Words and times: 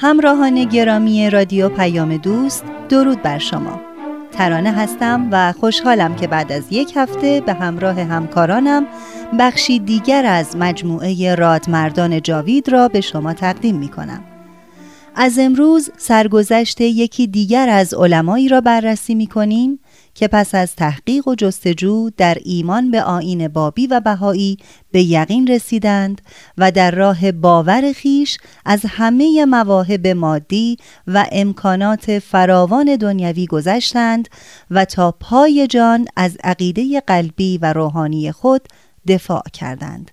همراهان 0.00 0.64
گرامی 0.64 1.30
رادیو 1.30 1.68
پیام 1.68 2.16
دوست 2.16 2.64
درود 2.88 3.22
بر 3.22 3.38
شما 3.38 3.80
ترانه 4.32 4.72
هستم 4.72 5.28
و 5.32 5.52
خوشحالم 5.52 6.16
که 6.16 6.26
بعد 6.26 6.52
از 6.52 6.62
یک 6.70 6.92
هفته 6.96 7.40
به 7.46 7.52
همراه 7.52 8.00
همکارانم 8.00 8.86
بخشی 9.38 9.78
دیگر 9.78 10.26
از 10.26 10.56
مجموعه 10.56 11.34
رادمردان 11.34 12.22
جاوید 12.22 12.68
را 12.68 12.88
به 12.88 13.00
شما 13.00 13.32
تقدیم 13.32 13.76
می 13.76 13.88
کنم. 13.88 14.24
از 15.14 15.38
امروز 15.38 15.90
سرگذشت 15.96 16.80
یکی 16.80 17.26
دیگر 17.26 17.68
از 17.68 17.94
علمایی 17.94 18.48
را 18.48 18.60
بررسی 18.60 19.14
می 19.14 19.26
کنیم 19.26 19.78
که 20.18 20.28
پس 20.28 20.54
از 20.54 20.74
تحقیق 20.74 21.28
و 21.28 21.34
جستجو 21.34 22.10
در 22.16 22.38
ایمان 22.44 22.90
به 22.90 23.02
آین 23.02 23.48
بابی 23.48 23.86
و 23.86 24.00
بهایی 24.00 24.58
به 24.90 25.02
یقین 25.02 25.46
رسیدند 25.46 26.22
و 26.58 26.70
در 26.70 26.90
راه 26.90 27.32
باور 27.32 27.92
خیش 27.92 28.38
از 28.64 28.80
همه 28.88 29.44
مواهب 29.44 30.06
مادی 30.06 30.76
و 31.06 31.26
امکانات 31.32 32.18
فراوان 32.18 32.96
دنیوی 32.96 33.46
گذشتند 33.46 34.28
و 34.70 34.84
تا 34.84 35.12
پای 35.12 35.66
جان 35.66 36.06
از 36.16 36.36
عقیده 36.44 37.00
قلبی 37.00 37.58
و 37.58 37.72
روحانی 37.72 38.32
خود 38.32 38.68
دفاع 39.08 39.44
کردند. 39.52 40.10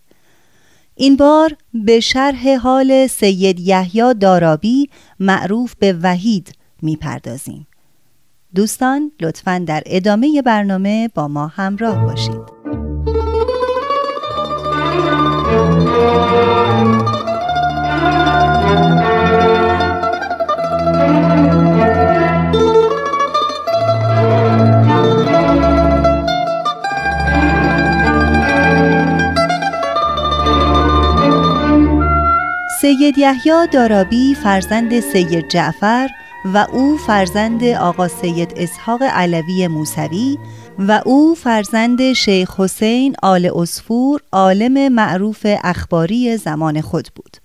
این 0.95 1.15
بار 1.15 1.55
به 1.73 1.99
شرح 1.99 2.55
حال 2.55 3.07
سید 3.07 3.59
یحیی 3.59 4.13
دارابی 4.13 4.89
معروف 5.19 5.75
به 5.79 5.93
وحید 5.93 6.51
می‌پردازیم. 6.81 7.67
دوستان 8.55 9.11
لطفا 9.21 9.63
در 9.67 9.83
ادامه 9.85 10.41
برنامه 10.41 11.09
با 11.15 11.27
ما 11.27 11.47
همراه 11.47 12.05
باشید. 12.05 12.55
سید 32.81 33.17
یحیی 33.17 33.67
دارابی 33.71 34.35
فرزند 34.35 34.99
سید 34.99 35.47
جعفر 35.47 36.09
و 36.53 36.57
او 36.57 36.97
فرزند 36.97 37.63
آقا 37.63 38.07
سید 38.07 38.53
اسحاق 38.57 39.03
علوی 39.03 39.67
موسوی 39.67 40.37
و 40.79 41.01
او 41.05 41.35
فرزند 41.35 42.13
شیخ 42.13 42.59
حسین 42.59 43.15
آل 43.23 43.51
اسفور 43.55 44.21
عالم 44.31 44.93
معروف 44.93 45.45
اخباری 45.63 46.37
زمان 46.37 46.81
خود 46.81 47.07
بود. 47.15 47.37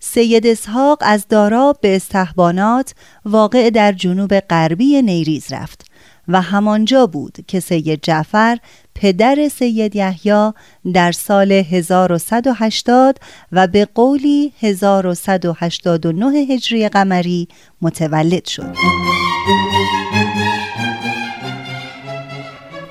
سید 0.00 0.46
اسحاق 0.46 0.98
از 1.00 1.28
داراب 1.28 1.78
به 1.80 1.96
استحبانات 1.96 2.94
واقع 3.24 3.70
در 3.70 3.92
جنوب 3.92 4.40
غربی 4.40 5.02
نیریز 5.02 5.52
رفت 5.52 5.86
و 6.28 6.40
همانجا 6.40 7.06
بود 7.06 7.38
که 7.48 7.60
سید 7.60 8.02
جعفر 8.02 8.58
پدر 9.00 9.48
سید 9.48 9.96
یحیی 9.96 10.52
در 10.94 11.12
سال 11.12 11.52
1180 11.52 13.18
و 13.52 13.66
به 13.66 13.88
قولی 13.94 14.52
1189 14.60 16.26
هجری 16.26 16.88
قمری 16.88 17.48
متولد 17.82 18.44
شد. 18.44 18.76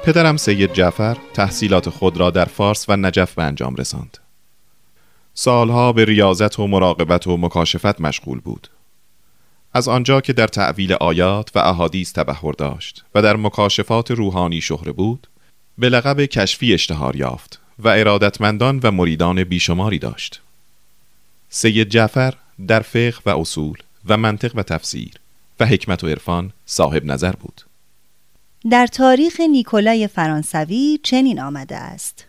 پدرم 0.03 0.37
سید 0.37 0.73
جعفر 0.73 1.17
تحصیلات 1.33 1.89
خود 1.89 2.17
را 2.17 2.29
در 2.29 2.45
فارس 2.45 2.89
و 2.89 2.97
نجف 2.97 3.33
به 3.33 3.43
انجام 3.43 3.75
رساند. 3.75 4.17
سالها 5.33 5.93
به 5.93 6.05
ریاضت 6.05 6.59
و 6.59 6.67
مراقبت 6.67 7.27
و 7.27 7.37
مکاشفت 7.37 8.01
مشغول 8.01 8.39
بود. 8.39 8.67
از 9.73 9.87
آنجا 9.87 10.21
که 10.21 10.33
در 10.33 10.47
تعویل 10.47 10.93
آیات 10.93 11.51
و 11.55 11.59
احادیث 11.59 12.13
تبهر 12.13 12.51
داشت 12.51 13.05
و 13.15 13.21
در 13.21 13.35
مکاشفات 13.35 14.11
روحانی 14.11 14.61
شهره 14.61 14.91
بود 14.91 15.27
به 15.79 15.89
لقب 15.89 16.25
کشفی 16.25 16.73
اشتهار 16.73 17.15
یافت 17.15 17.59
و 17.79 17.87
ارادتمندان 17.87 18.79
و 18.83 18.91
مریدان 18.91 19.43
بیشماری 19.43 19.99
داشت. 19.99 20.41
سید 21.49 21.89
جعفر 21.89 22.33
در 22.67 22.79
فقه 22.79 23.17
و 23.25 23.29
اصول 23.29 23.77
و 24.05 24.17
منطق 24.17 24.51
و 24.55 24.63
تفسیر 24.63 25.11
و 25.59 25.65
حکمت 25.65 26.03
و 26.03 26.07
عرفان 26.07 26.51
صاحب 26.65 27.05
نظر 27.05 27.31
بود. 27.31 27.61
در 28.71 28.87
تاریخ 28.87 29.39
نیکولای 29.51 30.07
فرانسوی 30.07 30.99
چنین 31.03 31.39
آمده 31.39 31.75
است. 31.75 32.25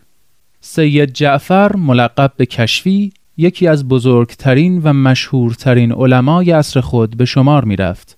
سید 0.61 1.13
جعفر 1.13 1.75
ملقب 1.75 2.31
به 2.37 2.45
کشفی 2.45 3.13
یکی 3.37 3.67
از 3.67 3.87
بزرگترین 3.87 4.81
و 4.83 4.93
مشهورترین 4.93 5.91
علمای 5.91 6.51
عصر 6.51 6.81
خود 6.81 7.17
به 7.17 7.25
شمار 7.25 7.65
می 7.65 7.75
رفت. 7.75 8.17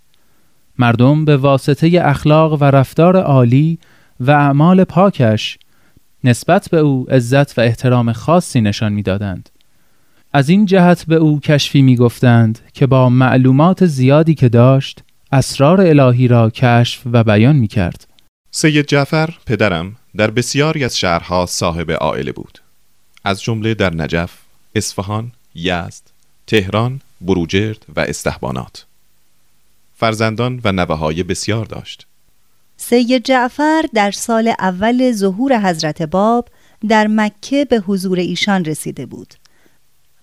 مردم 0.79 1.25
به 1.25 1.37
واسطه 1.37 2.01
اخلاق 2.03 2.61
و 2.61 2.65
رفتار 2.65 3.17
عالی 3.17 3.79
و 4.19 4.31
اعمال 4.31 4.83
پاکش 4.83 5.57
نسبت 6.23 6.69
به 6.69 6.77
او 6.77 7.05
عزت 7.09 7.59
و 7.59 7.61
احترام 7.61 8.13
خاصی 8.13 8.61
نشان 8.61 8.93
می‌دادند. 8.93 9.49
از 10.33 10.49
این 10.49 10.65
جهت 10.65 11.05
به 11.05 11.15
او 11.15 11.39
کشفی 11.39 11.81
می 11.81 11.95
گفتند 11.95 12.59
که 12.73 12.87
با 12.87 13.09
معلومات 13.09 13.85
زیادی 13.85 14.35
که 14.35 14.49
داشت 14.49 14.99
اسرار 15.31 15.81
الهی 15.81 16.27
را 16.27 16.49
کشف 16.49 17.01
و 17.11 17.23
بیان 17.23 17.55
می 17.55 17.67
کرد. 17.67 18.07
سید 18.51 18.87
جعفر 18.87 19.29
پدرم 19.45 19.95
در 20.15 20.31
بسیاری 20.31 20.83
از 20.83 20.97
شهرها 20.97 21.45
صاحب 21.45 21.91
عائله 21.91 22.31
بود. 22.31 22.59
از 23.23 23.41
جمله 23.41 23.73
در 23.73 23.95
نجف، 23.95 24.31
اصفهان، 24.75 25.31
یزد، 25.55 26.03
تهران، 26.47 27.01
بروجرد 27.21 27.85
و 27.95 27.99
استحبانات. 27.99 28.85
فرزندان 29.95 30.61
و 30.63 30.71
نوه 30.71 31.23
بسیار 31.23 31.65
داشت. 31.65 32.07
سید 32.89 33.25
جعفر 33.25 33.85
در 33.93 34.11
سال 34.11 34.53
اول 34.59 35.11
ظهور 35.11 35.69
حضرت 35.69 36.01
باب 36.01 36.47
در 36.89 37.07
مکه 37.07 37.65
به 37.65 37.79
حضور 37.79 38.19
ایشان 38.19 38.65
رسیده 38.65 39.05
بود 39.05 39.33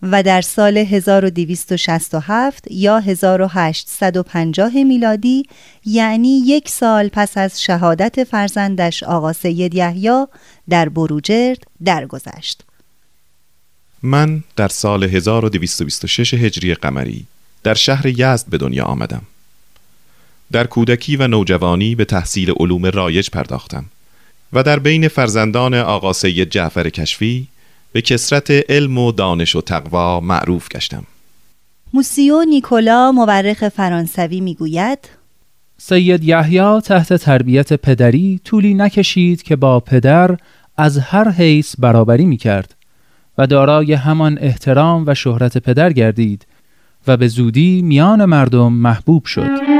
و 0.01 0.23
در 0.23 0.41
سال 0.41 0.77
1267 0.77 2.71
یا 2.71 2.99
1850 2.99 4.83
میلادی 4.83 5.43
یعنی 5.85 6.39
یک 6.39 6.69
سال 6.69 7.09
پس 7.13 7.37
از 7.37 7.61
شهادت 7.61 8.23
فرزندش 8.23 9.03
آقا 9.03 9.33
سید 9.33 9.75
یحیی 9.75 10.25
در 10.69 10.89
بروجرد 10.89 11.63
درگذشت. 11.85 12.63
من 14.03 14.43
در 14.55 14.67
سال 14.67 15.03
1226 15.03 16.33
هجری 16.33 16.73
قمری 16.73 17.25
در 17.63 17.73
شهر 17.73 18.05
یزد 18.05 18.49
به 18.49 18.57
دنیا 18.57 18.85
آمدم. 18.85 19.21
در 20.51 20.67
کودکی 20.67 21.17
و 21.17 21.27
نوجوانی 21.27 21.95
به 21.95 22.05
تحصیل 22.05 22.53
علوم 22.59 22.85
رایج 22.85 23.29
پرداختم 23.29 23.85
و 24.53 24.63
در 24.63 24.79
بین 24.79 25.07
فرزندان 25.07 25.73
آقا 25.73 26.13
سید 26.13 26.49
جعفر 26.49 26.89
کشفی 26.89 27.47
به 27.91 28.01
کسرت 28.01 28.51
علم 28.51 28.97
و 28.97 29.11
دانش 29.11 29.55
و 29.55 29.61
تقوا 29.61 30.19
معروف 30.19 30.69
گشتم. 30.69 31.03
موسیو 31.93 32.43
نیکولا 32.43 33.11
مورخ 33.11 33.69
فرانسوی 33.69 34.41
می‌گوید 34.41 35.09
سید 35.77 36.23
یحیی 36.23 36.81
تحت 36.81 37.13
تربیت 37.13 37.73
پدری 37.73 38.39
طولی 38.43 38.73
نکشید 38.73 39.43
که 39.43 39.55
با 39.55 39.79
پدر 39.79 40.37
از 40.77 40.97
هر 40.97 41.29
حیث 41.29 41.75
برابری 41.79 42.25
می 42.25 42.37
کرد 42.37 42.75
و 43.37 43.47
دارای 43.47 43.93
همان 43.93 44.37
احترام 44.41 45.03
و 45.07 45.13
شهرت 45.13 45.57
پدر 45.57 45.93
گردید 45.93 46.45
و 47.07 47.17
به 47.17 47.27
زودی 47.27 47.81
میان 47.81 48.25
مردم 48.25 48.73
محبوب 48.73 49.25
شد. 49.25 49.71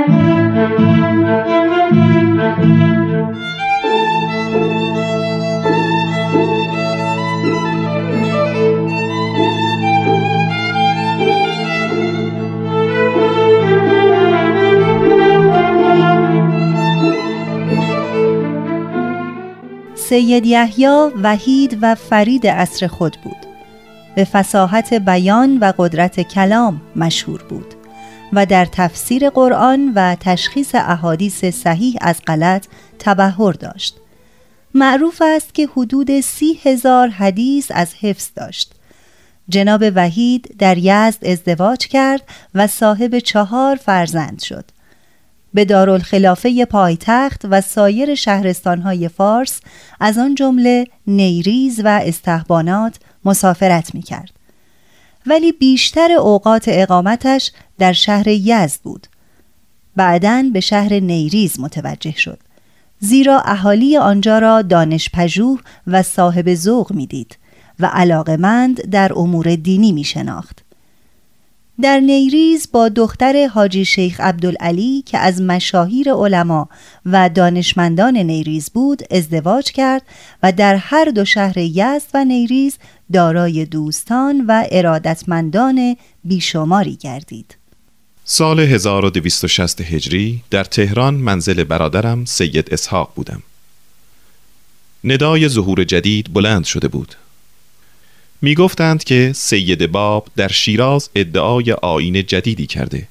سید 19.95 20.45
یحیی 20.45 20.87
وحید 21.23 21.77
و 21.81 21.95
فرید 21.95 22.47
عصر 22.47 22.87
خود 22.87 23.17
بود 23.23 23.40
به 24.15 24.23
فساحت 24.23 24.93
بیان 24.93 25.57
و 25.57 25.73
قدرت 25.77 26.21
کلام 26.21 26.81
مشهور 26.95 27.43
بود 27.43 27.75
و 28.33 28.45
در 28.45 28.65
تفسیر 28.65 29.29
قرآن 29.29 29.91
و 29.95 30.15
تشخیص 30.19 30.75
احادیث 30.75 31.45
صحیح 31.45 31.97
از 32.01 32.21
غلط 32.27 32.67
تبهر 32.99 33.51
داشت. 33.51 33.97
معروف 34.73 35.21
است 35.25 35.53
که 35.53 35.69
حدود 35.77 36.19
سی 36.19 36.59
هزار 36.63 37.07
حدیث 37.07 37.71
از 37.75 37.93
حفظ 37.93 38.29
داشت. 38.35 38.73
جناب 39.49 39.83
وحید 39.95 40.55
در 40.59 40.77
یزد 40.77 41.25
ازدواج 41.25 41.87
کرد 41.87 42.21
و 42.55 42.67
صاحب 42.67 43.19
چهار 43.19 43.75
فرزند 43.75 44.41
شد. 44.41 44.65
به 45.53 45.65
دارالخلافه 45.65 46.65
پایتخت 46.65 47.41
و 47.49 47.61
سایر 47.61 48.15
شهرستانهای 48.15 49.07
فارس 49.07 49.59
از 49.99 50.17
آن 50.17 50.35
جمله 50.35 50.87
نیریز 51.07 51.81
و 51.83 51.87
استحبانات 51.87 52.95
مسافرت 53.25 53.95
می 53.95 54.01
کرد. 54.01 54.31
ولی 55.25 55.51
بیشتر 55.51 56.11
اوقات 56.11 56.63
اقامتش 56.67 57.51
در 57.79 57.93
شهر 57.93 58.27
یزد 58.27 58.79
بود. 58.83 59.07
بعدا 59.95 60.45
به 60.53 60.59
شهر 60.59 60.93
نیریز 60.93 61.59
متوجه 61.59 62.17
شد. 62.17 62.39
زیرا 62.99 63.41
اهالی 63.41 63.97
آنجا 63.97 64.39
را 64.39 64.61
دانش 64.61 65.09
پژوه 65.13 65.59
و 65.87 66.03
صاحب 66.03 66.53
ذوق 66.53 66.93
می‌دید 66.93 67.37
و 67.79 67.85
علاقمند 67.85 68.89
در 68.89 69.11
امور 69.15 69.55
دینی 69.55 69.91
می 69.91 70.03
شناخت. 70.03 70.63
در 71.81 71.99
نیریز 71.99 72.67
با 72.71 72.89
دختر 72.89 73.47
حاجی 73.47 73.85
شیخ 73.85 74.21
عبدالعلی 74.21 75.01
که 75.01 75.17
از 75.17 75.41
مشاهیر 75.41 76.13
علما 76.13 76.69
و 77.05 77.29
دانشمندان 77.29 78.17
نیریز 78.17 78.69
بود 78.69 79.01
ازدواج 79.11 79.71
کرد 79.71 80.01
و 80.43 80.51
در 80.51 80.75
هر 80.75 81.05
دو 81.05 81.25
شهر 81.25 81.57
یزد 81.57 82.09
و 82.13 82.25
نیریز 82.25 82.77
دارای 83.13 83.65
دوستان 83.65 84.45
و 84.47 84.63
ارادتمندان 84.71 85.97
بیشماری 86.23 86.95
گردید. 86.95 87.57
سال 88.23 88.59
1260 88.59 89.81
هجری 89.81 90.43
در 90.49 90.63
تهران 90.63 91.13
منزل 91.13 91.63
برادرم 91.63 92.25
سید 92.25 92.73
اسحاق 92.73 93.11
بودم. 93.15 93.43
ندای 95.03 95.47
ظهور 95.47 95.83
جدید 95.83 96.33
بلند 96.33 96.63
شده 96.63 96.87
بود. 96.87 97.15
می 98.41 98.55
گفتند 98.55 99.03
که 99.03 99.31
سید 99.35 99.91
باب 99.91 100.27
در 100.35 100.47
شیراز 100.47 101.09
ادعای 101.15 101.71
آین 101.71 102.25
جدیدی 102.25 102.67
کرده 102.67 103.07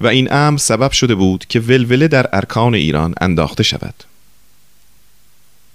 و 0.00 0.06
این 0.06 0.32
امر 0.32 0.58
سبب 0.58 0.92
شده 0.92 1.14
بود 1.14 1.44
که 1.48 1.60
ولوله 1.60 2.08
در 2.08 2.28
ارکان 2.32 2.74
ایران 2.74 3.14
انداخته 3.20 3.62
شود 3.62 3.94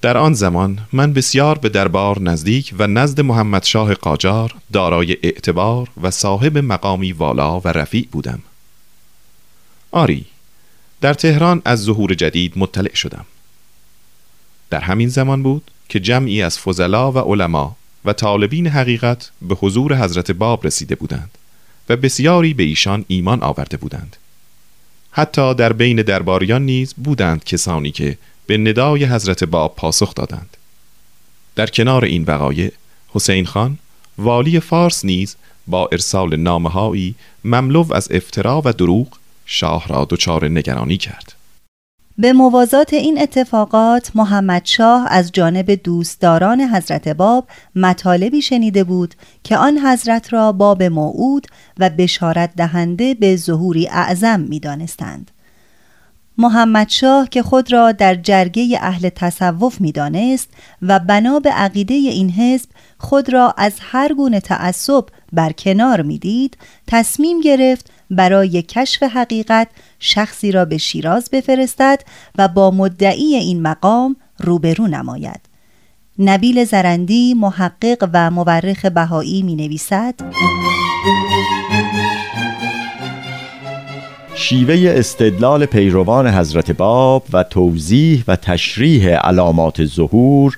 در 0.02 0.18
آن 0.18 0.34
زمان 0.34 0.80
من 0.94 1.14
بسیار 1.14 1.58
به 1.58 1.70
دربار 1.70 2.22
نزدیک 2.22 2.76
و 2.80 2.88
نزد 2.88 3.22
محمد 3.22 3.64
شاه 3.64 3.94
قاجار 3.94 4.56
دارای 4.74 5.18
اعتبار 5.24 5.90
و 6.02 6.12
صاحب 6.12 6.58
مقامی 6.58 7.12
والا 7.12 7.60
و 7.60 7.68
رفیع 7.68 8.08
بودم. 8.12 8.40
آری 9.92 10.26
در 11.02 11.14
تهران 11.14 11.62
از 11.66 11.84
ظهور 11.84 12.14
جدید 12.14 12.54
مطلع 12.56 12.94
شدم. 12.96 13.26
در 14.70 14.80
همین 14.80 15.10
زمان 15.10 15.44
بود 15.44 15.72
که 15.90 16.00
جمعی 16.00 16.42
از 16.42 16.60
فضلا 16.60 17.12
و 17.12 17.18
علما 17.18 17.76
و 18.06 18.14
طالبین 18.14 18.68
حقیقت 18.68 19.32
به 19.42 19.56
حضور 19.56 20.04
حضرت 20.04 20.32
باب 20.32 20.66
رسیده 20.66 20.96
بودند 20.96 21.38
و 21.90 21.96
بسیاری 21.96 22.54
به 22.54 22.64
ایشان 22.64 23.06
ایمان 23.08 23.44
آورده 23.44 23.78
بودند. 23.78 24.16
حتی 25.12 25.54
در 25.54 25.74
بین 25.74 26.02
درباریان 26.02 26.66
نیز 26.66 26.94
بودند 26.98 27.44
کسانی 27.44 27.92
که 27.92 28.18
به 28.48 28.58
ندای 28.58 29.06
حضرت 29.06 29.44
باب 29.44 29.76
پاسخ 29.76 30.16
دادند 30.16 30.58
در 31.56 31.68
کنار 31.68 32.06
این 32.06 32.24
وقایع 32.24 32.72
حسین 33.10 33.46
خان 33.46 33.78
والی 34.18 34.60
فارس 34.60 35.06
نیز 35.06 35.36
با 35.68 35.90
ارسال 35.92 36.36
نامهایی 36.36 37.16
مملو 37.44 37.94
از 37.94 38.08
افترا 38.12 38.62
و 38.66 38.74
دروغ 38.74 39.08
شاه 39.46 39.88
را 39.88 40.08
دچار 40.10 40.48
نگرانی 40.48 40.98
کرد 40.98 41.34
به 42.18 42.34
موازات 42.34 42.94
این 42.94 43.22
اتفاقات 43.22 44.12
محمد 44.16 44.66
شاه 44.66 45.08
از 45.10 45.32
جانب 45.32 45.72
دوستداران 45.72 46.62
حضرت 46.62 47.08
باب 47.08 47.48
مطالبی 47.76 48.42
شنیده 48.42 48.84
بود 48.84 49.16
که 49.44 49.58
آن 49.58 49.78
حضرت 49.78 50.34
را 50.34 50.52
باب 50.52 50.84
موعود 50.84 51.48
و 51.78 51.90
بشارت 51.90 52.56
دهنده 52.56 53.14
به 53.14 53.36
ظهوری 53.36 53.88
اعظم 53.88 54.40
می 54.40 54.60
دانستند. 54.60 55.32
محمد 56.38 56.90
شاه 56.90 57.30
که 57.30 57.44
خود 57.44 57.74
را 57.74 57.92
در 57.92 58.16
جرگه 58.16 58.80
اهل 58.82 59.10
تصوف 59.10 59.82
می 59.82 59.92
دانست 59.92 60.50
و 60.82 61.00
بنا 61.00 61.40
به 61.40 61.50
عقیده 61.50 61.94
این 61.94 62.30
حزب 62.30 62.70
خود 62.98 63.34
را 63.34 63.54
از 63.58 63.74
هر 63.82 64.14
گونه 64.14 64.40
تعصب 64.40 65.06
کنار 65.58 66.02
می 66.02 66.18
دید 66.18 66.58
تصمیم 66.88 67.42
گرفت 67.42 67.92
برای 68.12 68.62
کشف 68.62 69.04
حقیقت 69.04 69.68
شخصی 70.00 70.52
را 70.52 70.66
به 70.66 70.78
شیراز 70.78 71.30
بفرستد 71.30 72.02
و 72.38 72.48
با 72.48 72.72
مدعی 72.72 73.36
این 73.36 73.62
مقام 73.62 74.16
روبرو 74.40 74.88
نماید. 74.88 75.42
نبیل 76.20 76.66
زرندی 76.66 77.34
محقق 77.34 78.10
و 78.14 78.32
مورخ 78.32 78.86
بهایی 78.86 79.42
می 79.42 79.56
نویسد 79.56 80.16
شیوه 84.50 84.94
استدلال 84.96 85.66
پیروان 85.66 86.28
حضرت 86.28 86.72
باب 86.72 87.24
و 87.34 87.44
توضیح 87.44 88.24
و 88.28 88.36
تشریح 88.36 89.10
علامات 89.10 89.86
ظهور 89.86 90.58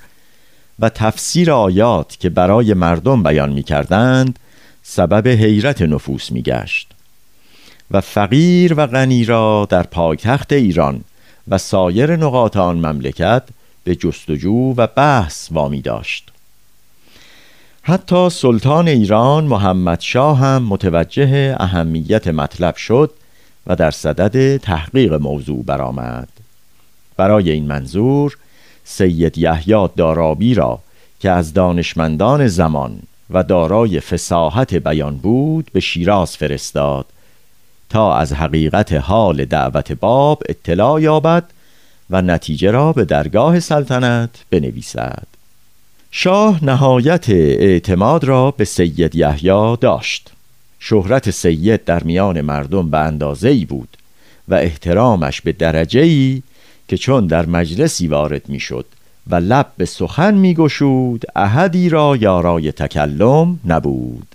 و 0.80 0.90
تفسیر 0.90 1.52
آیات 1.52 2.18
که 2.20 2.30
برای 2.30 2.74
مردم 2.74 3.24
بیان 3.24 3.50
می 3.50 3.64
کردند 3.64 4.40
سبب 4.84 5.28
حیرت 5.28 5.82
نفوس 5.82 6.32
می 6.32 6.42
گشت 6.42 6.92
و 7.92 8.02
فقیر 8.02 8.74
و 8.78 8.88
غنی 8.88 9.26
را 9.26 9.68
در 9.70 9.84
پایتخت 9.84 10.54
ایران 10.54 11.02
و 11.48 11.58
سایر 11.58 12.16
نقاط 12.16 12.58
آن 12.58 12.78
مملکت 12.78 13.44
به 13.84 13.96
جستجو 13.96 14.74
و 14.78 14.88
بحث 14.88 15.48
وامی 15.52 15.82
داشت. 15.82 16.32
حتی 17.82 18.30
سلطان 18.30 18.88
ایران 18.88 19.44
محمد 19.44 20.00
شاه 20.00 20.38
هم 20.38 20.64
متوجه 20.64 21.56
اهمیت 21.60 22.28
مطلب 22.28 22.76
شد 22.76 23.12
و 23.68 23.76
در 23.76 23.92
صدد 23.92 24.58
تحقیق 24.58 25.14
موضوع 25.14 25.64
برآمد. 25.64 26.30
برای 27.18 27.52
این 27.52 27.68
منظور 27.68 28.38
سید 28.84 29.38
یحیی 29.38 29.88
دارابی 29.96 30.54
را 30.54 30.80
که 31.20 31.30
از 31.30 31.54
دانشمندان 31.54 32.48
زمان 32.48 33.00
و 33.30 33.44
دارای 33.44 34.00
فساحت 34.00 34.74
بیان 34.74 35.18
بود 35.18 35.70
به 35.74 35.80
شیراز 35.80 36.38
فرستاد 36.38 37.06
تا 37.90 38.16
از 38.16 38.34
حقیقت 38.34 38.94
حال 38.94 39.46
دعوت 39.46 39.92
باب 39.92 40.44
اطلاع 40.50 41.02
یابد 41.02 41.44
و 42.10 42.22
نتیجه 42.22 42.72
را 42.72 42.94
به 42.94 43.06
درگاه 43.06 43.60
سلطنت 43.60 44.30
بنویسد. 44.50 45.28
شاه 46.12 46.66
نهایت 46.66 47.30
اعتماد 47.30 48.24
را 48.24 48.52
به 48.52 48.66
سید 48.66 49.16
یحیی 49.16 49.78
داشت. 49.82 50.32
شهرت 50.80 51.30
سید 51.30 51.84
در 51.84 52.04
میان 52.04 52.42
مردم 52.42 52.90
به 52.90 52.98
اندازه 52.98 53.50
ای 53.50 53.66
بود 53.66 53.98
و 54.48 54.54
احترامش 54.54 55.42
به 55.42 55.52
درجه 55.52 56.02
ای 56.02 56.42
که 56.88 56.98
چون 56.98 57.28
در 57.28 57.46
مجلسی 57.46 58.08
وارد 58.08 58.50
می‌شد 58.50 58.86
و 59.28 59.36
لب 59.36 59.72
به 59.78 59.86
سخن 59.86 60.34
میگشود 60.34 61.26
احدی 61.36 61.90
را 61.90 62.18
یارای 62.20 62.72
تکلم 62.72 63.60
نبود. 63.66 64.28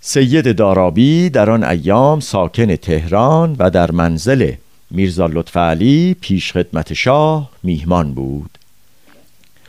سید 0.00 0.56
دارابی 0.56 1.30
در 1.30 1.50
آن 1.50 1.64
ایام 1.64 2.20
ساکن 2.20 2.76
تهران 2.76 3.56
و 3.58 3.70
در 3.70 3.90
منزل 3.90 4.52
میرزا 4.90 5.26
لطف 5.26 5.56
علی 5.56 6.16
پیش 6.20 6.52
خدمت 6.52 6.94
شاه 6.94 7.50
میهمان 7.62 8.14
بود. 8.14 8.50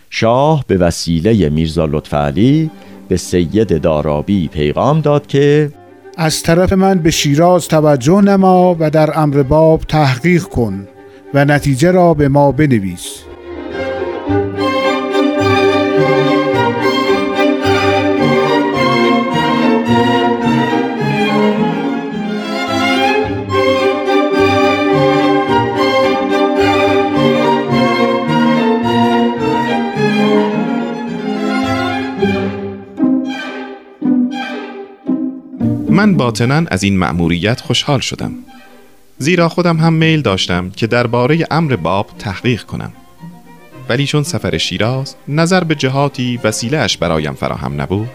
شاه 0.10 0.64
به 0.68 0.78
وسیله 0.78 1.50
میرزا 1.50 1.86
لطفعلی 1.86 2.70
به 3.10 3.18
سید 3.18 3.82
دارابی 3.82 4.48
پیغام 4.48 5.02
داد 5.02 5.28
که 5.28 5.72
از 6.18 6.44
طرف 6.44 6.74
من 6.74 7.00
به 7.00 7.12
شیراز 7.12 7.68
توجه 7.68 8.22
نما 8.22 8.76
و 8.80 8.90
در 8.90 9.20
امر 9.20 9.44
باب 9.44 9.82
تحقیق 9.82 10.44
کن 10.44 10.88
و 11.34 11.46
نتیجه 11.46 11.92
را 11.92 12.14
به 12.14 12.28
ما 12.28 12.52
بنویس. 12.52 13.29
من 36.00 36.18
باطنا 36.18 36.64
از 36.72 36.84
این 36.84 36.98
مأموریت 36.98 37.62
خوشحال 37.62 38.00
شدم. 38.00 38.34
زیرا 39.18 39.50
خودم 39.50 39.78
هم 39.78 39.94
میل 39.94 40.22
داشتم 40.22 40.70
که 40.70 40.88
درباره 40.88 41.48
امر 41.52 41.76
باب 41.76 42.08
تحقیق 42.20 42.64
کنم. 42.64 42.92
ولی 43.90 44.06
چون 44.06 44.24
سفر 44.24 44.58
شیراز 44.58 45.16
نظر 45.28 45.64
به 45.64 45.76
جهاتی 45.76 46.40
وسیله 46.44 46.78
اش 46.78 46.98
برایم 46.98 47.34
فراهم 47.34 47.82
نبود 47.82 48.10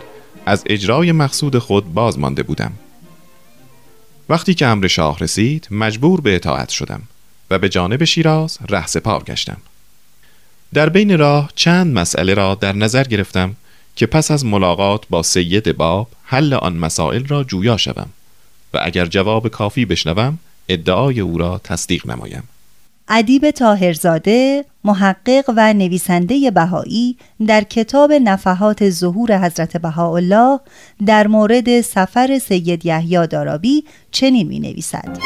از 0.47 0.65
اجرای 0.67 1.13
مقصود 1.13 1.59
خود 1.59 1.95
باز 1.95 2.19
مانده 2.19 2.43
بودم. 2.43 2.73
وقتی 4.29 4.55
که 4.55 4.67
امر 4.67 4.87
شاه 4.87 5.19
رسید 5.19 5.69
مجبور 5.71 6.21
به 6.21 6.35
اطاعت 6.35 6.69
شدم 6.69 7.03
و 7.51 7.59
به 7.59 7.69
جانب 7.69 8.05
شیراز 8.05 8.59
ره 8.69 8.87
سپار 8.87 9.23
گشتم. 9.23 9.59
در 10.75 10.89
بین 10.89 11.19
راه 11.19 11.51
چند 11.55 11.99
مسئله 11.99 12.35
را 12.35 12.55
در 12.55 12.73
نظر 12.73 13.05
گرفتم 13.05 13.57
که 13.97 14.07
پس 14.07 14.31
از 14.31 14.45
ملاقات 14.45 15.03
با 15.11 15.23
سید 15.23 15.77
باب 15.77 16.09
حل 16.25 16.55
آن 16.55 16.77
مسائل 16.77 17.27
را 17.27 17.45
جویا 17.45 17.77
شوم 17.77 18.07
و 18.75 18.81
اگر 18.83 19.07
جواب 19.07 19.49
کافی 19.49 19.85
بشنوم 19.85 20.39
ادعای 20.69 21.21
او 21.21 21.39
را 21.39 21.61
تصدیق 21.65 22.07
نمایم. 22.07 22.43
ادیب 23.09 23.51
تاهرزاده 23.51 24.65
محقق 24.85 25.45
و 25.57 25.73
نویسنده 25.73 26.51
بهایی 26.51 27.17
در 27.47 27.63
کتاب 27.63 28.13
نفحات 28.13 28.91
ظهور 28.91 29.39
حضرت 29.47 29.77
بهاءالله 29.77 30.61
در 31.07 31.27
مورد 31.27 31.81
سفر 31.81 32.39
سید 32.39 32.87
یحیی 32.87 33.27
دارابی 33.27 33.85
چنین 34.11 34.49
می 34.49 34.61
نویسد 34.61 35.19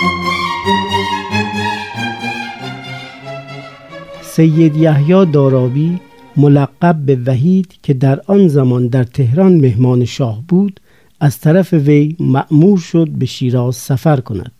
سید 4.23 4.77
یحیی 4.77 5.27
دارابی 5.27 6.01
ملقب 6.39 6.97
به 7.07 7.19
وحید 7.27 7.75
که 7.83 7.95
در 7.95 8.21
آن 8.27 8.49
زمان 8.49 8.87
در 8.87 9.05
تهران 9.05 9.57
مهمان 9.57 10.05
شاه 10.05 10.43
بود 10.49 10.81
از 11.21 11.41
طرف 11.41 11.73
وی 11.73 12.17
مأمور 12.21 12.79
شد 12.79 13.09
به 13.09 13.27
شیراز 13.27 13.77
سفر 13.77 14.21
کند 14.21 14.53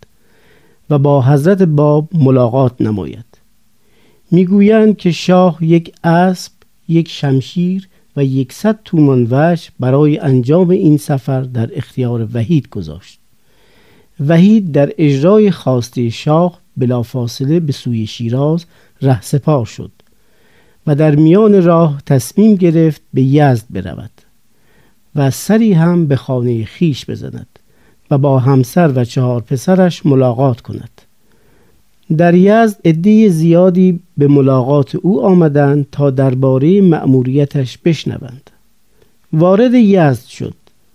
و 0.89 0.99
با 0.99 1.21
حضرت 1.21 1.61
باب 1.61 2.09
ملاقات 2.13 2.81
نماید. 2.81 3.25
می‌گویند 4.31 4.97
که 4.97 5.11
شاه 5.11 5.57
یک 5.61 5.93
اسب 6.03 6.51
یک 6.87 7.09
شمشیر 7.09 7.87
و 8.15 8.23
یکصد 8.23 8.79
تومان 8.85 9.27
وش 9.31 9.71
برای 9.79 10.17
انجام 10.17 10.69
این 10.69 10.97
سفر 10.97 11.41
در 11.41 11.69
اختیار 11.73 12.27
وحید 12.33 12.69
گذاشت. 12.69 13.19
وحید 14.27 14.71
در 14.71 14.91
اجرای 14.97 15.51
خواسته 15.51 16.09
شاه 16.09 16.59
بلافاصله 16.77 17.59
به 17.59 17.71
سوی 17.71 18.07
شیراز 18.07 18.65
رهسپار 19.01 19.65
شد. 19.65 19.91
و 20.87 20.95
در 20.95 21.15
میان 21.15 21.63
راه 21.63 22.01
تصمیم 22.05 22.55
گرفت 22.55 23.01
به 23.13 23.21
یزد 23.21 23.65
برود 23.69 24.11
و 25.15 25.31
سری 25.31 25.73
هم 25.73 26.05
به 26.05 26.15
خانه 26.15 26.65
خیش 26.65 27.05
بزند 27.05 27.59
و 28.11 28.17
با 28.17 28.39
همسر 28.39 28.91
و 28.95 29.05
چهار 29.05 29.41
پسرش 29.41 30.05
ملاقات 30.05 30.61
کند. 30.61 31.01
در 32.17 32.35
یزد 32.35 32.77
عده 32.85 33.29
زیادی 33.29 33.99
به 34.17 34.27
ملاقات 34.27 34.95
او 34.95 35.25
آمدند 35.25 35.87
تا 35.91 36.09
درباره 36.09 36.81
مأموریتش 36.81 37.77
بشنوند. 37.77 38.49
وارد 39.33 39.73
یزد 39.73 40.25
شد 40.25 40.53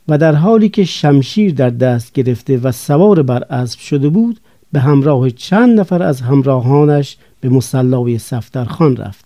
و 0.08 0.18
در 0.18 0.34
حالی 0.34 0.68
که 0.68 0.84
شمشیر 0.84 1.54
در 1.54 1.70
دست 1.70 2.12
گرفته 2.12 2.58
و 2.58 2.72
سوار 2.72 3.22
بر 3.22 3.42
اسب 3.42 3.78
شده 3.78 4.08
بود 4.08 4.40
به 4.72 4.80
همراه 4.80 5.30
چند 5.30 5.80
نفر 5.80 6.02
از 6.02 6.20
همراهانش 6.20 7.16
به 7.40 7.48
مسلای 7.48 8.18
صفدرخان 8.18 8.96
رفت. 8.96 9.23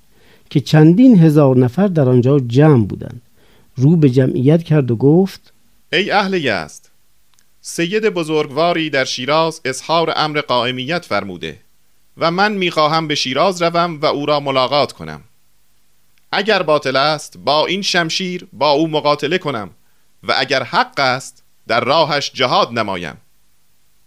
که 0.51 0.61
چندین 0.61 1.19
هزار 1.19 1.57
نفر 1.57 1.87
در 1.87 2.09
آنجا 2.09 2.39
جمع 2.39 2.87
بودند. 2.87 3.23
رو 3.79 3.97
به 3.97 4.11
جمعیت 4.11 4.63
کرد 4.63 4.91
و 4.91 4.97
گفت 4.97 5.53
ای 5.93 6.11
اهل 6.11 6.35
یزد 6.35 6.89
سید 7.61 8.09
بزرگواری 8.09 8.91
در 8.91 9.05
شیراز 9.05 9.61
اظهار 9.65 10.13
امر 10.17 10.41
قائمیت 10.41 11.05
فرموده 11.05 11.59
و 12.17 12.31
من 12.31 12.53
می‌خواهم 12.53 13.09
به 13.09 13.15
شیراز 13.15 13.63
روم 13.63 14.01
و 14.01 14.07
او 14.07 14.27
را 14.27 14.41
ملاقات 14.41 14.93
کنم. 14.93 15.21
اگر 16.33 16.63
باطل 16.63 16.97
است 16.97 17.39
با 17.39 17.67
این 17.67 17.83
شمشیر 17.83 18.47
با 18.53 18.71
او 18.71 18.89
مقاتله 18.89 19.39
کنم 19.39 19.71
و 20.23 20.35
اگر 20.39 20.63
حق 20.63 21.01
است 21.01 21.43
در 21.67 21.81
راهش 21.81 22.33
جهاد 22.35 22.79
نمایم. 22.79 23.17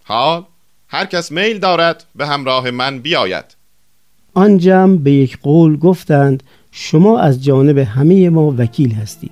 حال 0.04 0.46
هر 0.88 1.06
کس 1.06 1.32
میل 1.32 1.60
دارد 1.60 2.06
به 2.16 2.28
همراه 2.28 2.72
من 2.72 3.00
بیاید. 3.00 3.46
آن 4.34 4.58
جمع 4.58 4.98
به 4.98 5.12
یک 5.12 5.38
قول 5.42 5.78
گفتند 5.78 6.44
شما 6.72 7.20
از 7.20 7.44
جانب 7.44 7.78
همه 7.78 8.30
ما 8.30 8.56
وکیل 8.58 8.92
هستید. 8.92 9.32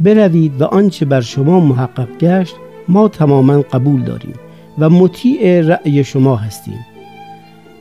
بروید 0.00 0.60
و 0.60 0.64
آنچه 0.64 1.04
بر 1.04 1.20
شما 1.20 1.60
محقق 1.60 2.08
گشت 2.20 2.54
ما 2.88 3.08
تماما 3.08 3.62
قبول 3.72 4.02
داریم 4.02 4.34
و 4.78 4.90
مطیع 4.90 5.60
رأی 5.60 6.04
شما 6.04 6.36
هستیم. 6.36 6.86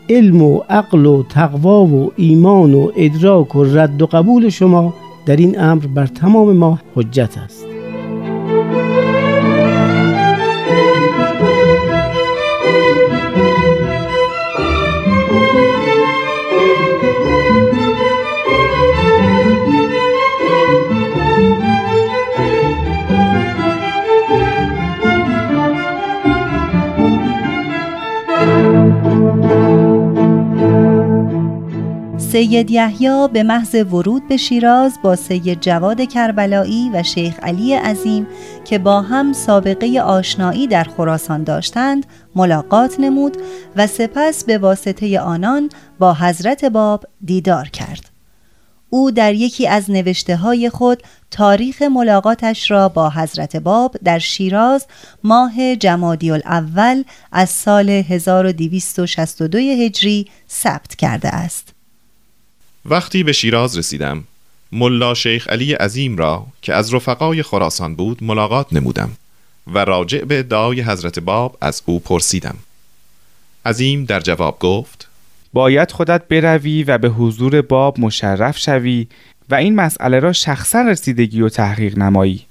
علم 0.09 0.41
و 0.41 0.61
عقل 0.69 1.05
و 1.05 1.23
تقوا 1.23 1.85
و 1.85 2.11
ایمان 2.15 2.73
و 2.73 2.91
ادراک 2.95 3.55
و 3.55 3.63
رد 3.63 4.01
و 4.01 4.05
قبول 4.05 4.49
شما 4.49 4.93
در 5.25 5.35
این 5.35 5.59
امر 5.59 5.85
بر 5.87 6.07
تمام 6.07 6.51
ما 6.51 6.79
حجت 6.95 7.37
است. 7.37 7.72
سید 32.33 32.71
یحیی 32.71 33.27
به 33.33 33.43
محض 33.43 33.75
ورود 33.75 34.27
به 34.27 34.37
شیراز 34.37 34.97
با 35.03 35.15
سید 35.15 35.61
جواد 35.61 36.01
کربلایی 36.07 36.89
و 36.93 37.03
شیخ 37.03 37.39
علی 37.43 37.73
عظیم 37.73 38.27
که 38.65 38.77
با 38.79 39.01
هم 39.01 39.33
سابقه 39.33 40.01
آشنایی 40.01 40.67
در 40.67 40.83
خراسان 40.83 41.43
داشتند 41.43 42.05
ملاقات 42.35 42.99
نمود 42.99 43.37
و 43.75 43.87
سپس 43.87 44.43
به 44.43 44.57
واسطه 44.57 45.19
آنان 45.19 45.69
با 45.99 46.13
حضرت 46.13 46.65
باب 46.65 47.05
دیدار 47.25 47.69
کرد. 47.69 48.09
او 48.89 49.11
در 49.11 49.33
یکی 49.33 49.67
از 49.67 49.91
نوشته 49.91 50.35
های 50.35 50.69
خود 50.69 51.03
تاریخ 51.31 51.81
ملاقاتش 51.81 52.71
را 52.71 52.89
با 52.89 53.09
حضرت 53.09 53.55
باب 53.55 53.95
در 54.03 54.19
شیراز 54.19 54.85
ماه 55.23 55.75
جمادی 55.75 56.31
الاول 56.31 57.03
از 57.31 57.49
سال 57.49 57.89
1262 57.89 59.57
هجری 59.57 60.27
ثبت 60.49 60.95
کرده 60.95 61.29
است. 61.29 61.73
وقتی 62.85 63.23
به 63.23 63.31
شیراز 63.31 63.77
رسیدم 63.77 64.23
ملا 64.71 65.13
شیخ 65.13 65.47
علی 65.47 65.73
عظیم 65.73 66.17
را 66.17 66.45
که 66.61 66.73
از 66.73 66.93
رفقای 66.93 67.43
خراسان 67.43 67.95
بود 67.95 68.23
ملاقات 68.23 68.73
نمودم 68.73 69.11
و 69.67 69.85
راجع 69.85 70.25
به 70.25 70.39
ادعای 70.39 70.81
حضرت 70.81 71.19
باب 71.19 71.57
از 71.61 71.81
او 71.85 71.99
پرسیدم. 71.99 72.55
عظیم 73.65 74.05
در 74.05 74.19
جواب 74.19 74.59
گفت 74.59 75.07
باید 75.53 75.91
خودت 75.91 76.27
بروی 76.27 76.83
و 76.83 76.97
به 76.97 77.09
حضور 77.09 77.61
باب 77.61 77.99
مشرف 77.99 78.57
شوی 78.57 79.07
و 79.49 79.55
این 79.55 79.75
مسئله 79.75 80.19
را 80.19 80.33
شخصا 80.33 80.81
رسیدگی 80.81 81.41
و 81.41 81.49
تحقیق 81.49 81.97
نمایی. 81.97 82.45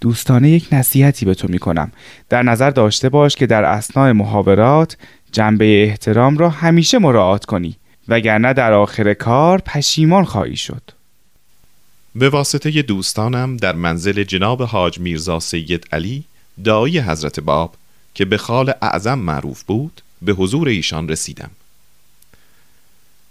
دوستانه 0.00 0.50
یک 0.50 0.68
نصیحتی 0.72 1.26
به 1.26 1.34
تو 1.34 1.48
می 1.48 1.58
کنم 1.58 1.92
در 2.28 2.42
نظر 2.42 2.70
داشته 2.70 3.08
باش 3.08 3.36
که 3.36 3.46
در 3.46 3.64
اسناع 3.64 4.12
محاورات 4.12 4.96
جنبه 5.32 5.84
احترام 5.84 6.38
را 6.38 6.50
همیشه 6.50 6.98
مراعات 6.98 7.44
کنی. 7.44 7.76
وگرنه 8.10 8.52
در 8.52 8.72
آخر 8.72 9.14
کار 9.14 9.58
پشیمان 9.58 10.24
خواهی 10.24 10.56
شد. 10.56 10.82
به 12.14 12.28
واسطه 12.28 12.82
دوستانم 12.82 13.56
در 13.56 13.72
منزل 13.72 14.22
جناب 14.22 14.62
حاج 14.62 14.98
میرزا 14.98 15.40
سید 15.40 15.86
علی 15.92 16.24
دایی 16.64 16.98
حضرت 16.98 17.40
باب 17.40 17.74
که 18.14 18.24
به 18.24 18.38
خال 18.38 18.72
اعظم 18.82 19.18
معروف 19.18 19.62
بود 19.62 20.02
به 20.22 20.32
حضور 20.32 20.68
ایشان 20.68 21.08
رسیدم. 21.08 21.50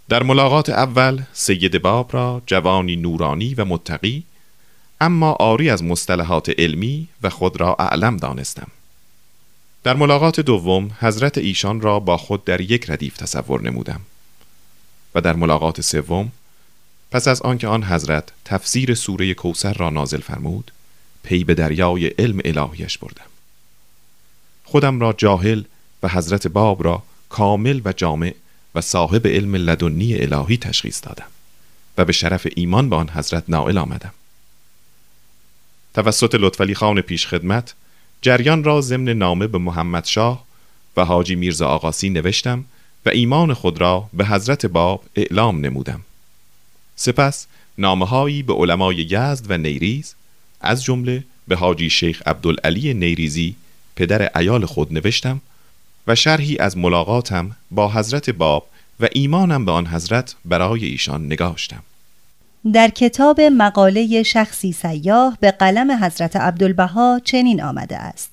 در 0.08 0.22
ملاقات 0.22 0.70
اول 0.70 1.22
سید 1.32 1.82
باب 1.82 2.10
را 2.12 2.42
جوانی 2.46 2.96
نورانی 2.96 3.54
و 3.54 3.64
متقی 3.64 4.22
اما 5.00 5.32
آری 5.32 5.70
از 5.70 5.84
مصطلحات 5.84 6.50
علمی 6.58 7.08
و 7.22 7.30
خود 7.30 7.60
را 7.60 7.76
اعلم 7.78 8.16
دانستم. 8.16 8.68
در 9.82 9.96
ملاقات 9.96 10.40
دوم 10.40 10.90
حضرت 11.00 11.38
ایشان 11.38 11.80
را 11.80 12.00
با 12.00 12.16
خود 12.16 12.44
در 12.44 12.60
یک 12.60 12.90
ردیف 12.90 13.16
تصور 13.16 13.62
نمودم. 13.62 14.00
و 15.14 15.20
در 15.20 15.36
ملاقات 15.36 15.80
سوم 15.80 16.32
پس 17.10 17.28
از 17.28 17.42
آنکه 17.42 17.66
آن 17.66 17.84
حضرت 17.84 18.32
تفسیر 18.44 18.94
سوره 18.94 19.34
کوسر 19.34 19.72
را 19.72 19.90
نازل 19.90 20.20
فرمود 20.20 20.72
پی 21.22 21.44
به 21.44 21.54
دریای 21.54 22.06
علم 22.06 22.40
الهیش 22.44 22.98
بردم. 22.98 23.24
خودم 24.64 25.00
را 25.00 25.12
جاهل 25.12 25.62
و 26.02 26.08
حضرت 26.08 26.46
باب 26.46 26.84
را 26.84 27.02
کامل 27.28 27.80
و 27.84 27.92
جامع 27.92 28.34
و 28.74 28.80
صاحب 28.80 29.26
علم 29.26 29.54
لدنی 29.54 30.14
الهی 30.14 30.56
تشخیص 30.56 31.04
دادم 31.04 31.26
و 31.98 32.04
به 32.04 32.12
شرف 32.12 32.46
ایمان 32.56 32.90
به 32.90 32.96
آن 32.96 33.10
حضرت 33.10 33.44
نائل 33.48 33.78
آمدم. 33.78 34.12
توسط 35.94 36.34
لطفلی 36.34 36.74
خان 36.74 37.00
پیش 37.00 37.26
خدمت 37.26 37.74
جریان 38.22 38.64
را 38.64 38.80
ضمن 38.80 39.08
نامه 39.08 39.46
به 39.46 39.58
محمد 39.58 40.04
شاه 40.04 40.44
و 40.96 41.04
حاجی 41.04 41.34
میرزا 41.34 41.68
آقاسی 41.68 42.10
نوشتم 42.10 42.64
و 43.06 43.08
ایمان 43.08 43.54
خود 43.54 43.80
را 43.80 44.08
به 44.12 44.26
حضرت 44.26 44.66
باب 44.66 45.04
اعلام 45.16 45.60
نمودم. 45.60 46.00
سپس 46.96 47.46
نامههایی 47.78 48.42
به 48.42 48.54
علمای 48.54 48.96
یزد 48.96 49.46
و 49.48 49.58
نیریز 49.58 50.14
از 50.60 50.84
جمله 50.84 51.24
به 51.48 51.56
حاجی 51.56 51.90
شیخ 51.90 52.22
عبدالعلی 52.26 52.94
نیریزی 52.94 53.54
پدر 53.96 54.38
ایال 54.38 54.66
خود 54.66 54.92
نوشتم 54.92 55.40
و 56.06 56.14
شرحی 56.14 56.58
از 56.58 56.78
ملاقاتم 56.78 57.56
با 57.70 57.92
حضرت 57.92 58.30
باب 58.30 58.68
و 59.00 59.08
ایمانم 59.12 59.64
به 59.64 59.72
آن 59.72 59.86
حضرت 59.86 60.34
برای 60.44 60.84
ایشان 60.84 61.26
نگاشتم. 61.26 61.82
در 62.72 62.88
کتاب 62.88 63.40
مقاله 63.40 64.22
شخصی 64.22 64.72
سیاه 64.72 65.38
به 65.40 65.50
قلم 65.50 66.04
حضرت 66.04 66.36
عبدالبها 66.36 67.20
چنین 67.24 67.62
آمده 67.62 67.96
است. 67.96 68.30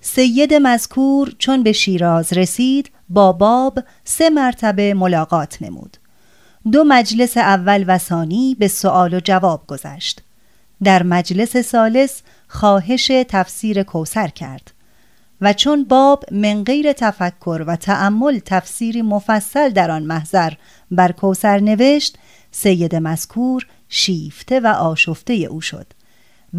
سید 0.00 0.54
مذکور 0.54 1.32
چون 1.38 1.62
به 1.62 1.72
شیراز 1.72 2.32
رسید 2.32 2.90
با 3.08 3.32
باب 3.32 3.78
سه 4.04 4.30
مرتبه 4.30 4.94
ملاقات 4.94 5.62
نمود. 5.62 5.96
دو 6.72 6.84
مجلس 6.84 7.36
اول 7.36 7.84
و 7.88 7.98
ثانی 7.98 8.56
به 8.58 8.68
سوال 8.68 9.14
و 9.14 9.20
جواب 9.20 9.66
گذشت. 9.66 10.22
در 10.84 11.02
مجلس 11.02 11.56
سالس 11.56 12.22
خواهش 12.48 13.06
تفسیر 13.28 13.82
کوسر 13.82 14.28
کرد 14.28 14.72
و 15.40 15.52
چون 15.52 15.84
باب 15.84 16.24
من 16.32 16.64
غیر 16.64 16.92
تفکر 16.92 17.64
و 17.66 17.76
تأمل 17.76 18.38
تفسیری 18.38 19.02
مفصل 19.02 19.68
در 19.68 19.90
آن 19.90 20.02
محضر 20.02 20.52
بر 20.90 21.12
کوسر 21.12 21.58
نوشت 21.58 22.18
سید 22.50 22.96
مذکور 22.96 23.66
شیفته 23.88 24.60
و 24.60 24.66
آشفته 24.66 25.32
او 25.32 25.60
شد 25.60 25.86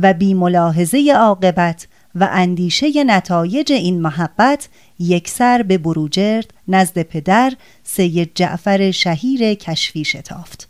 و 0.02 0.14
بی 0.14 0.34
ملاحظه 0.34 1.14
عاقبت 1.18 1.88
و 2.20 2.30
اندیشه 2.32 3.04
نتایج 3.04 3.72
این 3.72 4.02
محبت 4.02 4.70
یکسر 5.00 5.64
به 5.64 5.78
بروجرد 5.78 6.54
نزد 6.68 7.02
پدر 7.02 7.54
سید 7.84 8.32
جعفر 8.36 8.92
شهیر 8.92 9.54
کشفی 9.54 10.06
شتافت 10.06 10.70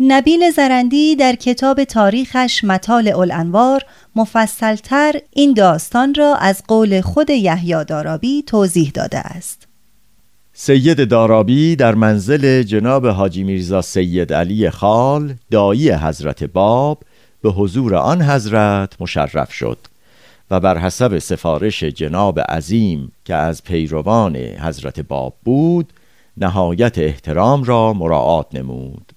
نبیل 0.00 0.50
زرندی 0.50 1.16
در 1.16 1.34
کتاب 1.34 1.84
تاریخش 1.84 2.64
مطال 2.64 3.08
الانوار 3.08 3.82
مفصلتر 4.16 5.14
این 5.32 5.52
داستان 5.52 6.14
را 6.14 6.36
از 6.36 6.62
قول 6.68 7.00
خود 7.00 7.30
یحیی 7.30 7.84
دارابی 7.84 8.42
توضیح 8.42 8.90
داده 8.94 9.18
است. 9.18 9.68
سید 10.52 11.08
دارابی 11.08 11.76
در 11.76 11.94
منزل 11.94 12.62
جناب 12.62 13.06
حاجی 13.06 13.44
میرزا 13.44 13.82
سید 13.82 14.32
علی 14.32 14.70
خال 14.70 15.34
دایی 15.50 15.90
حضرت 15.90 16.44
باب 16.44 17.02
به 17.42 17.50
حضور 17.50 17.94
آن 17.94 18.22
حضرت 18.22 18.92
مشرف 19.00 19.52
شد. 19.52 19.78
و 20.50 20.60
بر 20.60 20.78
حسب 20.78 21.18
سفارش 21.18 21.84
جناب 21.84 22.40
عظیم 22.40 23.12
که 23.24 23.34
از 23.34 23.64
پیروان 23.64 24.36
حضرت 24.36 25.00
باب 25.00 25.34
بود 25.44 25.92
نهایت 26.36 26.98
احترام 26.98 27.64
را 27.64 27.92
مراعات 27.92 28.54
نمود. 28.54 29.12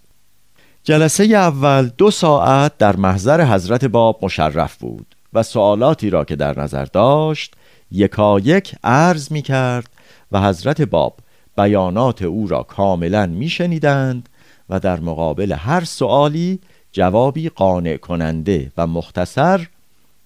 جلسه 0.83 1.23
اول 1.23 1.89
دو 1.97 2.11
ساعت 2.11 2.77
در 2.77 2.95
محضر 2.95 3.45
حضرت 3.45 3.85
باب 3.85 4.19
مشرف 4.21 4.77
بود 4.77 5.15
و 5.33 5.43
سوالاتی 5.43 6.09
را 6.09 6.25
که 6.25 6.35
در 6.35 6.59
نظر 6.59 6.85
داشت 6.85 7.53
یکایک 7.91 8.75
عرض 8.83 9.31
می 9.31 9.41
کرد 9.41 9.89
و 10.31 10.41
حضرت 10.41 10.81
باب 10.81 11.17
بیانات 11.57 12.21
او 12.21 12.47
را 12.47 12.63
کاملا 12.63 13.25
می 13.25 13.49
شنیدند 13.49 14.29
و 14.69 14.79
در 14.79 14.99
مقابل 14.99 15.51
هر 15.51 15.83
سوالی 15.83 16.59
جوابی 16.91 17.49
قانع 17.49 17.97
کننده 17.97 18.71
و 18.77 18.87
مختصر 18.87 19.67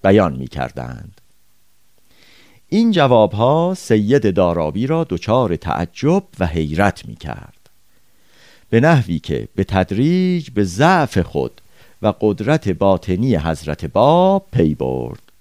بیان 0.03 0.33
می 0.35 0.47
کردند. 0.47 1.21
این 2.69 2.91
جوابها 2.91 3.73
سید 3.77 4.33
دارابی 4.33 4.87
را 4.87 5.03
دچار 5.03 5.55
تعجب 5.55 6.23
و 6.39 6.45
حیرت 6.45 7.05
می 7.05 7.15
کرد. 7.15 7.69
به 8.69 8.79
نحوی 8.79 9.19
که 9.19 9.47
به 9.55 9.63
تدریج 9.63 10.49
به 10.49 10.63
ضعف 10.63 11.17
خود 11.17 11.61
و 12.01 12.13
قدرت 12.21 12.69
باطنی 12.69 13.35
حضرت 13.35 13.85
باب 13.85 14.47
پی 14.51 14.75
برد 14.75 15.31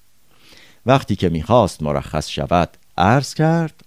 وقتی 0.86 1.16
که 1.16 1.28
می‌خواست 1.28 1.82
مرخص 1.82 2.28
شود 2.28 2.68
عرض 2.98 3.34
کرد 3.34 3.84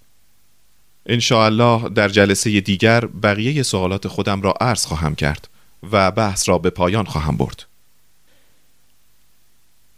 الله 1.30 1.88
در 1.88 2.08
جلسه 2.08 2.60
دیگر 2.60 3.06
بقیه 3.06 3.62
سوالات 3.62 4.08
خودم 4.08 4.42
را 4.42 4.54
عرض 4.60 4.86
خواهم 4.86 5.14
کرد 5.14 5.48
و 5.92 6.10
بحث 6.10 6.48
را 6.48 6.58
به 6.58 6.70
پایان 6.70 7.04
خواهم 7.04 7.36
برد 7.36 7.66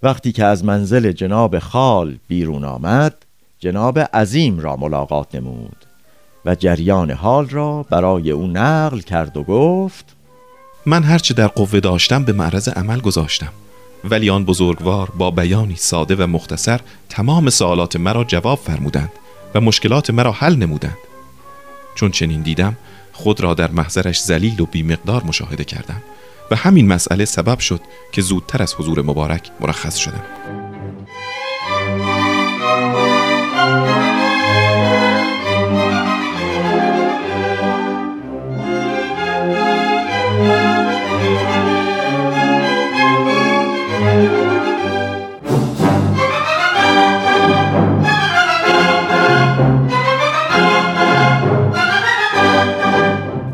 وقتی 0.02 0.32
که 0.32 0.44
از 0.44 0.64
منزل 0.64 1.12
جناب 1.12 1.58
خال 1.58 2.16
بیرون 2.28 2.64
آمد 2.64 3.14
جناب 3.58 3.98
عظیم 3.98 4.61
را 4.61 4.76
ملاقات 4.76 5.34
نمود 5.34 5.76
و 6.44 6.54
جریان 6.54 7.11
حال 7.11 7.48
را 7.48 7.82
برای 7.90 8.30
او 8.30 8.46
نقل 8.46 9.00
کرد 9.00 9.37
و 9.37 9.42
گفت 9.42 10.16
من 10.87 11.02
هرچه 11.02 11.34
در 11.34 11.46
قوه 11.46 11.80
داشتم 11.80 12.24
به 12.24 12.32
معرض 12.32 12.68
عمل 12.68 13.00
گذاشتم. 13.00 13.52
ولی 14.04 14.30
آن 14.30 14.44
بزرگوار 14.44 15.11
با 15.18 15.30
بیانی 15.30 15.76
ساده 15.76 16.16
و 16.16 16.26
مختصر 16.26 16.80
تمام 17.08 17.50
سوالات 17.50 17.96
مرا 17.96 18.24
جواب 18.24 18.58
فرمودند 18.58 19.12
و 19.54 19.61
مشکلات 19.61 20.11
مرا 20.11 20.32
حل 20.32 20.56
نمودند. 20.56 20.96
چون 21.94 22.11
چنین 22.11 22.42
دیدم 22.42 22.76
خود 23.12 23.40
را 23.40 23.54
در 23.54 23.70
محضرش 23.70 24.20
زلیل 24.20 24.61
و 24.61 24.66
بیمقدار 24.66 25.24
مشاهده 25.24 25.64
کردم. 25.64 26.02
و 26.50 26.56
همین 26.56 26.88
مسئله 26.88 27.24
سبب 27.24 27.58
شد 27.58 27.80
که 28.12 28.22
زودتر 28.22 28.62
از 28.62 28.74
حضور 28.74 29.02
مبارک 29.02 29.50
مرخص 29.61 29.96
شدم. 29.96 30.22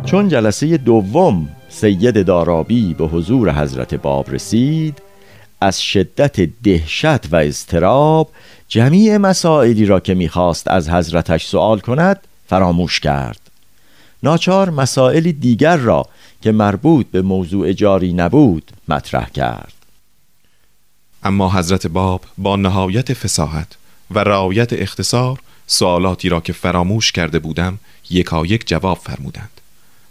چون 0.05 0.29
جلسه 0.29 0.77
دوم 0.77 1.49
سید 1.75 2.27
دارابی 2.27 2.95
به 2.95 3.05
حضور 3.05 3.63
حضرت 3.63 3.95
باب 3.95 4.31
رسید 4.31 5.03
از 5.61 5.83
شدت 5.83 6.41
دهشت 6.41 7.33
و 7.33 7.37
اضطراب 7.37 8.31
جمیع 8.69 9.17
مسائلی 9.17 9.87
را 9.87 10.01
که 10.01 10.15
می‌خواست 10.15 10.69
از 10.69 10.89
حضرتش 10.89 11.47
سوال 11.47 11.81
کند 11.81 12.21
فراموش 12.47 13.01
کرد. 13.01 13.41
ناچار 14.23 14.71
مسائل 14.71 15.33
دیگر 15.33 15.77
را 15.77 16.07
که 16.43 16.53
مربوط 16.53 17.07
به 17.07 17.23
موضوع 17.23 17.73
جاری 17.73 18.13
نبود 18.13 18.71
مطرح 18.89 19.31
کرد. 19.31 19.73
اما 21.23 21.53
حضرت 21.53 21.87
باب 21.87 22.21
با 22.39 22.57
نهایت 22.57 23.13
فساحت 23.13 23.69
و 24.11 24.19
رعایت 24.19 24.73
اختصار 24.73 25.39
سوالاتی 25.67 26.29
را 26.29 26.41
که 26.41 26.53
فراموش 26.53 27.13
کرده 27.13 27.39
بودم 27.39 27.79
یکایک 28.11 28.69
جواب 28.69 28.99
فرمودند. 28.99 29.61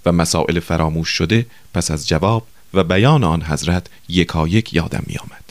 و 0.05 0.11
مسائل 0.11 0.59
فراموش 0.59 1.09
شده 1.09 1.45
پس 1.73 1.91
از 1.91 2.07
جواب 2.07 2.47
و 2.73 2.83
بیان 2.83 3.23
آن 3.23 3.43
حضرت 3.43 3.87
یکایک 4.09 4.73
یادم 4.73 5.03
می 5.07 5.17
آمد. 5.17 5.43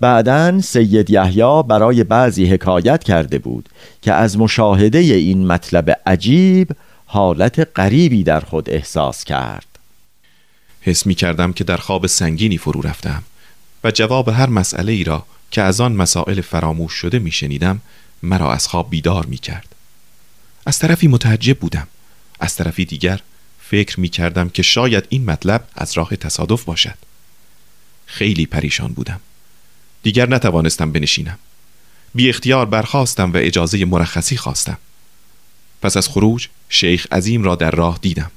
بعدا 0.00 0.60
سید 0.60 1.10
یحیی 1.10 1.62
برای 1.68 2.04
بعضی 2.04 2.46
حکایت 2.46 3.04
کرده 3.04 3.38
بود 3.38 3.68
که 4.02 4.12
از 4.12 4.38
مشاهده 4.38 4.98
این 4.98 5.46
مطلب 5.46 6.00
عجیب 6.06 6.68
حالت 7.06 7.68
غریبی 7.78 8.22
در 8.22 8.40
خود 8.40 8.70
احساس 8.70 9.24
کرد 9.24 9.66
حس 10.80 11.06
می 11.06 11.14
کردم 11.14 11.52
که 11.52 11.64
در 11.64 11.76
خواب 11.76 12.06
سنگینی 12.06 12.58
فرو 12.58 12.80
رفتم 12.80 13.22
و 13.84 13.90
جواب 13.90 14.28
هر 14.28 14.48
مسئله 14.48 14.92
ای 14.92 15.04
را 15.04 15.24
که 15.50 15.62
از 15.62 15.80
آن 15.80 15.92
مسائل 15.92 16.40
فراموش 16.40 16.92
شده 16.92 17.18
می 17.18 17.30
شنیدم 17.30 17.80
مرا 18.22 18.52
از 18.52 18.68
خواب 18.68 18.90
بیدار 18.90 19.26
می 19.26 19.36
کرد 19.36 19.74
از 20.66 20.78
طرفی 20.78 21.08
متعجب 21.08 21.58
بودم 21.58 21.86
از 22.40 22.56
طرفی 22.56 22.84
دیگر 22.84 23.20
فکر 23.70 24.00
می 24.00 24.08
کردم 24.08 24.48
که 24.48 24.62
شاید 24.62 25.06
این 25.08 25.24
مطلب 25.24 25.68
از 25.74 25.92
راه 25.92 26.16
تصادف 26.16 26.64
باشد. 26.64 26.98
خیلی 28.06 28.46
پریشان 28.46 28.92
بودم. 28.92 29.20
دیگر 30.02 30.28
نتوانستم 30.28 30.92
بنشینم. 30.92 31.38
بی 32.14 32.28
اختیار 32.28 32.66
برخواستم 32.66 33.32
و 33.32 33.36
اجازه 33.36 33.84
مرخصی 33.84 34.36
خواستم. 34.36 34.78
پس 35.82 35.96
از 35.96 36.08
خروج 36.08 36.48
شیخ 36.68 37.06
عظیم 37.12 37.42
را 37.42 37.54
در 37.54 37.70
راه 37.70 37.98
دیدم. 38.02 38.30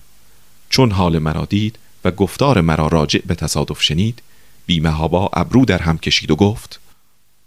چون 0.70 0.92
حال 0.92 1.20
مرا 1.20 1.46
دید 1.46 1.80
و 2.06 2.12
گفتار 2.12 2.62
مرا 2.62 2.88
راجع 2.88 3.20
به 3.26 3.36
تصادف 3.36 3.82
شنید 3.82 4.22
بیمهابا 4.66 5.30
ابرو 5.34 5.66
در 5.66 5.82
هم 5.82 5.98
کشید 5.98 6.32
و 6.32 6.36
گفت 6.36 6.80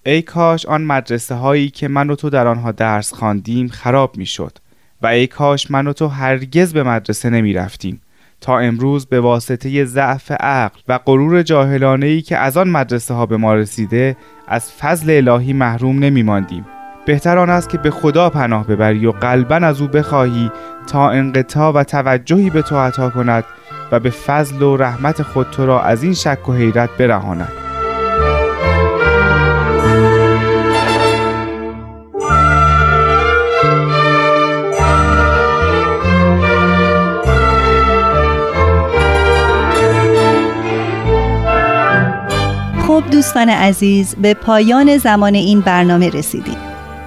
ای 0.07 0.23
کاش 0.23 0.67
آن 0.67 0.83
مدرسه 0.85 1.35
هایی 1.35 1.71
که 1.71 1.89
من 1.89 2.11
و 2.11 2.17
تو 2.17 2.31
در 2.31 2.47
آنها 2.47 2.73
درس 2.73 3.15
خواندیم 3.15 3.69
خراب 3.69 4.17
می 4.17 4.27
شد 4.27 4.59
و 5.03 5.07
ای 5.07 5.27
کاش 5.27 5.71
من 5.71 5.87
و 5.87 5.93
تو 5.93 6.09
هرگز 6.09 6.73
به 6.73 6.83
مدرسه 6.83 7.31
نمی 7.31 7.53
رفتیم 7.53 8.03
تا 8.41 8.59
امروز 8.59 9.07
به 9.07 9.21
واسطه 9.21 9.85
ضعف 9.85 10.33
عقل 10.41 10.81
و 10.89 10.99
غرور 10.99 11.43
جاهلانه 11.43 12.07
ای 12.07 12.23
که 12.23 12.37
از 12.37 12.57
آن 12.57 12.71
مدرسه 12.71 13.15
ها 13.15 13.27
به 13.27 13.37
ما 13.37 13.55
رسیده 13.55 14.17
از 14.49 14.73
فضل 14.73 15.11
الهی 15.11 15.53
محروم 15.53 15.99
نمی 15.99 16.23
ماندیم 16.23 16.67
بهتر 17.07 17.39
آن 17.39 17.51
است 17.51 17.69
که 17.69 17.79
به 17.79 17.91
خدا 17.91 18.31
پناه 18.31 18.67
ببری 18.67 19.07
و 19.07 19.11
قلبا 19.13 19.57
از 19.57 19.81
او 19.81 19.89
بخواهی 19.89 20.51
تا 20.87 21.11
انقطاع 21.11 21.73
و 21.73 21.85
توجهی 21.85 22.51
به 22.51 22.63
تو 22.63 22.77
عطا 22.77 23.11
کند 23.11 23.45
و 23.93 24.01
به 24.01 24.11
فضل 24.11 24.63
و 24.63 24.77
رحمت 24.77 25.23
خود 25.23 25.51
تو 25.51 25.67
را 25.67 25.83
از 25.83 26.03
این 26.03 26.15
شک 26.15 26.49
و 26.49 26.53
حیرت 26.53 26.91
برهاند. 26.99 27.72
خب 42.93 43.11
دوستان 43.11 43.49
عزیز 43.49 44.15
به 44.15 44.35
پایان 44.35 44.99
زمان 44.99 45.35
این 45.35 45.61
برنامه 45.61 46.11
رسیدیم. 46.11 46.57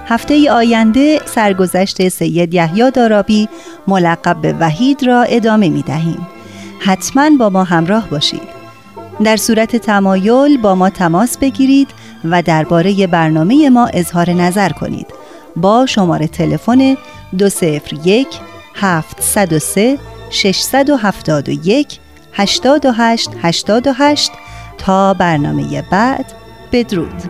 هفته 0.06 0.50
آینده 0.50 1.20
سرگذشت 1.24 2.08
سید 2.08 2.54
یحیی 2.54 2.90
دارابی 2.90 3.48
ملقب 3.88 4.40
به 4.40 4.52
وحید 4.52 5.06
را 5.06 5.22
ادامه 5.22 5.68
می 5.68 5.82
دهیم 5.82 6.26
حتما 6.78 7.30
با 7.38 7.50
ما 7.50 7.64
همراه 7.64 8.10
باشید. 8.10 8.48
در 9.24 9.36
صورت 9.36 9.76
تمایل 9.76 10.60
با 10.60 10.74
ما 10.74 10.90
تماس 10.90 11.38
بگیرید 11.38 11.88
و 12.24 12.42
درباره 12.42 13.06
برنامه 13.06 13.70
ما 13.70 13.86
اظهار 13.86 14.30
نظر 14.30 14.68
کنید. 14.68 15.06
با 15.56 15.86
شماره 15.86 16.26
تلفن 16.26 16.96
201 17.38 18.26
703 18.74 19.98
671 20.30 21.98
828 22.32 23.30
88 23.42 24.32
تا 24.78 25.14
برنامه 25.14 25.82
بعد. 25.90 26.32
بدرود. 26.72 27.22